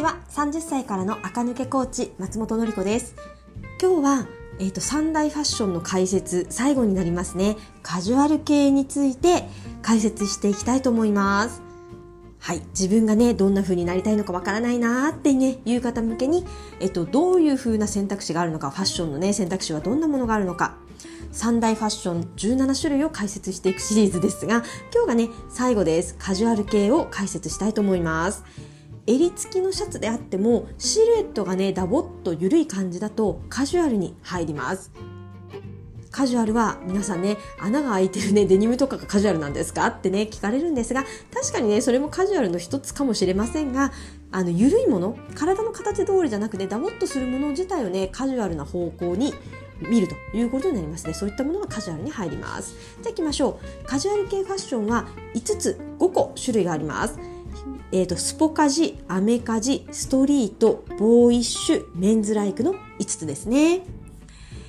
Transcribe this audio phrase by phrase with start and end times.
[0.00, 0.16] ちは。
[0.30, 3.14] 30歳からの垢抜けコーチ松本の子です。
[3.80, 7.56] 今日はえーと、三大ファッションの解説最後になりますね。
[7.82, 9.44] カジュアル系について
[9.80, 11.62] 解説していきたいと思います。
[12.38, 12.62] はい。
[12.70, 16.46] 自分がねどんな風になりたいのかわからないなーってねいう方向けに、
[16.80, 20.76] えっと、どういう風な選択肢があるのかファッションのね選択肢はどんなものがあるのか。
[21.32, 26.16] 三大ファッション17種類を解説していくシリーズですが今日がね最後です。
[26.18, 28.44] カジュアル系を解説したいと思います。
[29.06, 34.92] 襟付きのシャツであってもシルエットがねダボっと緩い感じだとカジュアルに入ります。
[36.12, 39.86] カジュアルは皆さんね穴が開いてるねデニムとかがカジュアルなんですか？
[39.86, 43.92] ってね聞かれるんですが確かにねそれもカジュアルの一つかもしれませんが
[44.32, 49.32] あの緩いもの体の形通りじゃなくてダボっとするもの自体をねカジュアルな方向に
[49.80, 51.14] 見るということになりますね。
[51.14, 52.74] そういったものがカジュアルに入ります。
[53.02, 53.86] じゃあ行きましょう。
[53.86, 57.18] カジュアル系ファッションは5つ5個種類があります。
[57.92, 63.82] えーと、スポカジ、アメカジ、ストリート、ボーイッシュ、メンズライクの5つですね。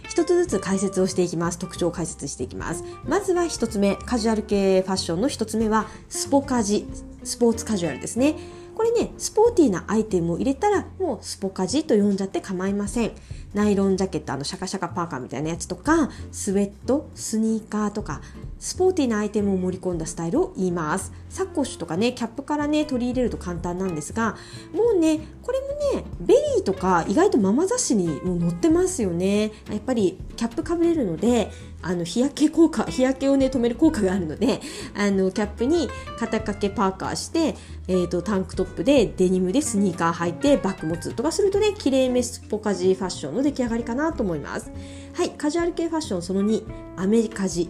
[0.07, 1.57] 一つずつ解説をしていきます。
[1.57, 2.83] 特徴を解説していきます。
[3.05, 6.85] まずは一つ目、カジュアル系ファッションの一つ目は、スポカジ、
[7.23, 8.35] スポーツカジュアルですね。
[8.81, 13.11] これね、スポーティーなアイテムを入れたら、もうスポカジと呼んじゃって構いません。
[13.53, 18.21] ナイロンジャケット、あのシャカシャカパーカーみたいなやつとか、スウェット、スニーカーとか、
[18.57, 21.13] スポーティーなアイテムを盛り込んだスタイルを言います。
[21.29, 24.35] サコッシュとかね、キャップからね、取り入れると簡単なんですが、
[24.73, 25.67] もうね、これも
[26.01, 29.51] ね、 VERY とか意外とママ雑誌にも載ってますよね。
[29.69, 31.51] やっぱりキャップかぶれるので、
[31.83, 34.61] あの日焼け効果日焼けをね止める効果があるので
[34.95, 37.55] あのキャップに肩掛けパーカーして、
[37.87, 44.71] えーと、タンクトップでデニムでスニーカー履いてバッグ持つとかするとね綺麗めスポカジファッションの出来上がりかなと思います。
[45.13, 46.63] はいカジュアル系ファッションその2
[46.97, 47.69] アメリカジ。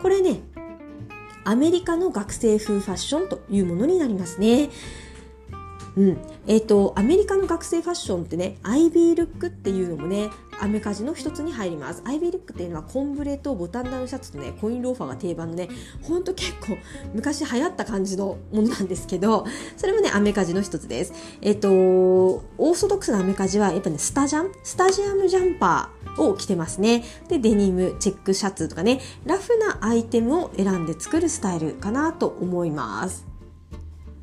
[0.00, 0.40] これね
[1.44, 4.68] アメリカの学生風ファッションというものになりますね。
[5.96, 10.28] うんえーと、アメリカの学生ファッションってねアイビールックっていうのもね
[10.60, 12.02] アメカジの一つに入ります。
[12.04, 15.68] アイビールックっていうのはコンブレとボタンダウンシャツとね、コインローファーが定番のね、
[16.02, 16.78] ほんと結構
[17.14, 19.46] 昔流行った感じのものなんですけど、
[19.76, 21.12] それもね、アメカジの一つです。
[21.42, 24.52] えっと、オーソドックスなアメカジはやっぱね、スタジャン？
[24.64, 27.04] スタジアムジャンパーを着てますね。
[27.28, 33.26] で、デニム、チェックシャツとかね、ラフなアイテムを選んで作るスタイルかなと思います。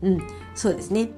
[0.01, 0.17] うん、
[0.55, 1.11] そうですね。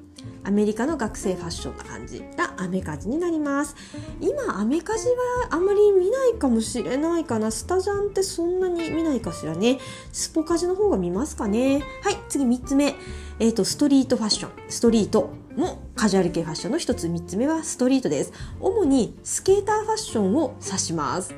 [0.45, 3.75] アメリカの学生ファッションな感じがアメカジになります。
[4.21, 7.51] 今アメカジはあまり見ないかもしれないかな。
[7.51, 9.79] スタジャンってそんなに見ないかしらね。
[10.11, 11.83] スポカジの方が見ますかね。
[12.03, 12.95] はい次3つ目。
[13.39, 14.51] え、ー、とストリートファッション。
[14.69, 17.07] ストリートもカジュアル系ファッションの1つ。
[17.07, 18.31] 3つ目はストリートです。
[18.59, 21.33] 主にスケーターファッションを指します。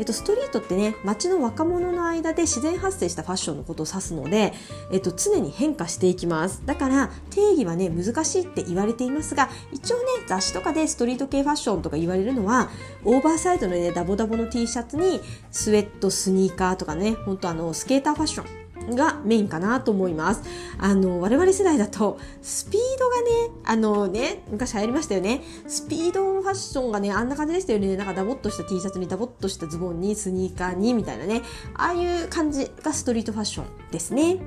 [0.00, 4.54] えっと、ストリートってね街の若者の間で自然発生したファッションのことを指すので、
[4.90, 6.62] えっと、常に変化していきます。
[6.64, 12.70] だから定義はね難しいって言われていますが一応ね雑誌とかでストリート系ファッションとか言われるのは
[13.04, 20.42] オーバーサイドのねダボダボの T シャツにスウェットスニーカーとかねほんとあのスケーターファッションがメインかなと思います。
[20.78, 23.28] あの、我々世代だと、スピードがね、
[23.64, 25.42] あのね、昔流行りましたよね。
[25.66, 27.96] スピードファッションがね、あんな感じでしたよね。
[27.96, 31.42] なんかダボっとした T シャツにダボっとしたズボンにスニーカーにみたいなね。
[31.74, 34.38] ああいう感じがストリートファッションですね。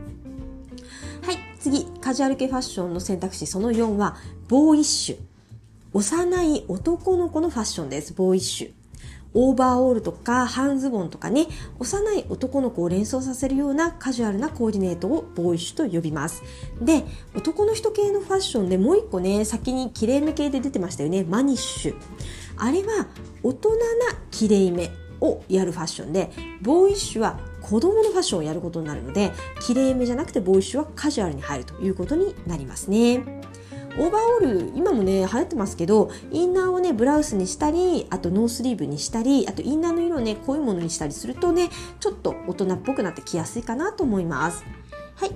[1.22, 4.18] はい、次、カジュアル系ファッションの選択肢その4は、
[4.48, 5.18] ボーイッシュ。
[5.94, 8.14] 幼い男の子のファッションです。
[8.14, 8.83] ボーイッシュ。
[9.34, 11.48] オーバーオールとか半ズボンとかね
[11.80, 16.44] 幼い男の子を連想させるようなカジュアルなコーディネートをボーイッシュと呼びます。
[16.82, 17.04] で
[17.36, 21.24] 男の人系のファッションでもう一個ね先にきれいめ系で出てましたよね。
[21.24, 21.96] マニッシュ。
[22.58, 23.08] あれは
[23.42, 23.76] 大人な
[24.30, 33.24] きれいめをやるファッションでボーイッシュは子供のファッションをやることになるのできれいめじゃなくてボーイッシュはカジュアルに入るということになりますね。
[34.00, 44.64] オーバーオール今もね流行ってますけどインナーをねブラウスにしたりあとノースリーブにしたりあとインナーの色をね濃いものにしたりするとねちょっと大人っぽくなってきやすいかなと思います。
[45.16, 45.32] はい。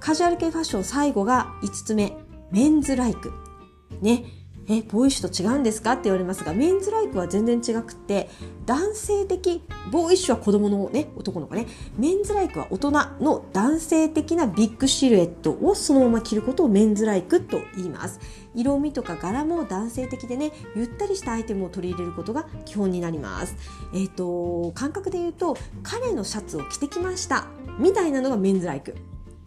[0.00, 2.16] カジュアル系ファッション最後が5つ目。
[2.50, 3.32] メンズライク。
[4.02, 4.43] ね。
[4.68, 5.92] えボーイッシュと違うんですか？
[5.92, 8.30] って言われますがメンズライクは全然違くて
[8.66, 9.62] 男性的
[9.92, 11.66] ボーイッシュは子供のね男の子ね。
[11.98, 12.90] メンズライクは大人
[13.20, 18.20] の男性的なビッグシルエットをそのまま着ることをメンズライクと言います。
[18.54, 23.56] 色味とか柄も男性的でねゆったりしたアイテムを取り入れることが基本になります。
[23.92, 27.46] えっ、ー、と感覚で言うと彼のシャツを着てきました
[27.78, 28.94] みたいなのがメンズライク。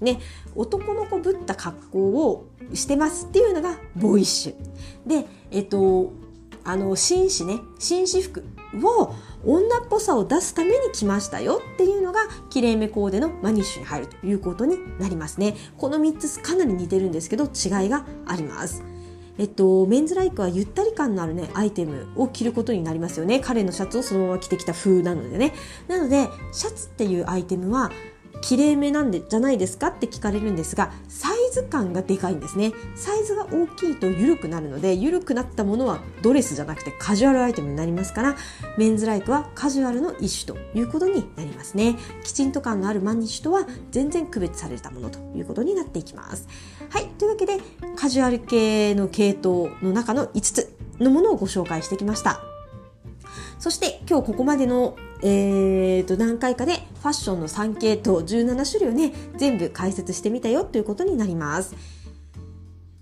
[0.02, 0.20] ね、
[0.56, 2.00] 男の子ぶった格好
[2.30, 4.56] をしてますっていうのがボイッシュ。
[5.08, 6.12] で、えっと、
[6.64, 8.44] あの、紳士ね、紳士服
[8.84, 9.14] を
[9.46, 15.56] 女っぽさを出すために着ましたよっていうのが、きれいめコーデのマニッシュに入るということになりますね。
[15.78, 18.84] この3つかなり似てるんですけど、違いがあります。
[19.38, 23.40] えっと、メンズライクはゆったり感のあるね、アイテムを着ることになりますよね。
[23.40, 25.54] 彼のシャツをそのまま着てきた風なのでね。
[25.88, 27.92] なので、シャツっていうアイテムは、
[28.42, 32.74] きれいめなんでじゃないですかって聞かれるんですがサイズ感がでかいんですね。
[32.96, 38.36] サイズが大きいと緩くなるので緩くなったものはドレスじゃなくてカジュアルアイテムになりますから
[38.78, 41.98] メンズライクはカジュアルの一種ということになりますね。
[42.24, 46.48] きちんと感のあるマニッシュとは全然区別されたものということになっていきます。
[46.90, 47.58] はいというわけで
[47.96, 52.57] カジュアル系の系統の中の5つのものをご紹介してきました。
[53.60, 61.76] そして今日ここまでの、えー、と何回かでファッションの3系統17種類をね全部解説してみたよということになります。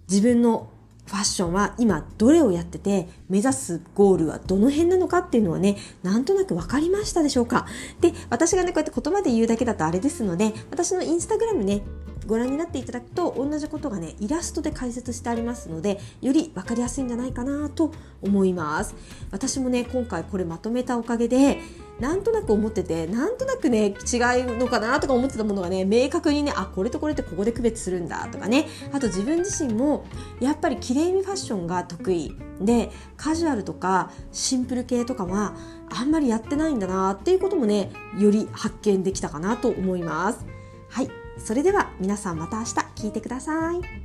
[0.09, 0.69] 自分の
[1.05, 7.67] ファッションは今どれをやってて目指すゴールはどの辺なのかっていうのはねなんとなく分かりましたでしょうか？
[8.01, 11.83] で私がねこうやって言葉で言うだけだとあれですので私のインスタグラムね
[12.25, 17.91] ご覧になっていただくと同じことがねイラストで解説してありますのでより分かりやすいんじゃないかなと
[18.21, 18.95] 思います。
[19.31, 21.59] 私もね今回これまとめたおかげで
[21.99, 28.67] なんとなく思っててなんとなくね違うのかなとか思ってたものがね明確にねあこれとこれってここで区別するんだとかね。
[28.91, 30.05] あと自分自身も
[30.39, 32.35] やっぱり綺麗めファッションが得意。
[32.59, 35.55] でカジュアルとかシンプル系とかは
[35.89, 40.45] あんまりやってないんだなっていうこともねより発見できたかなと思います。
[40.89, 41.24] はい。
[41.37, 44.04] それでは皆さんまた明日聞いてください。